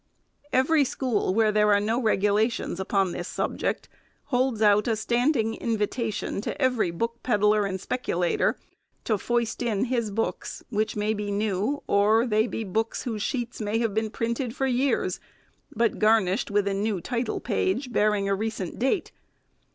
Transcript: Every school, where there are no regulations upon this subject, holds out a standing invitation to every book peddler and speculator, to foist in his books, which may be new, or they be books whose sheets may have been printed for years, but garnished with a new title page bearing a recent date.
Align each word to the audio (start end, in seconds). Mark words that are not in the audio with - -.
Every 0.51 0.83
school, 0.83 1.31
where 1.31 1.51
there 1.51 1.71
are 1.71 1.79
no 1.79 2.01
regulations 2.01 2.79
upon 2.79 3.11
this 3.11 3.27
subject, 3.27 3.87
holds 4.23 4.59
out 4.59 4.87
a 4.87 4.95
standing 4.95 5.53
invitation 5.53 6.41
to 6.41 6.59
every 6.59 6.89
book 6.89 7.21
peddler 7.21 7.65
and 7.67 7.79
speculator, 7.79 8.57
to 9.03 9.19
foist 9.19 9.61
in 9.61 9.85
his 9.93 10.09
books, 10.09 10.63
which 10.71 10.95
may 10.95 11.13
be 11.13 11.29
new, 11.29 11.83
or 11.85 12.25
they 12.25 12.47
be 12.47 12.63
books 12.63 13.03
whose 13.03 13.21
sheets 13.21 13.61
may 13.61 13.77
have 13.77 13.93
been 13.93 14.09
printed 14.09 14.55
for 14.55 14.65
years, 14.65 15.19
but 15.71 15.99
garnished 15.99 16.49
with 16.49 16.67
a 16.67 16.73
new 16.73 16.99
title 16.99 17.39
page 17.39 17.91
bearing 17.93 18.27
a 18.27 18.33
recent 18.33 18.79
date. 18.79 19.11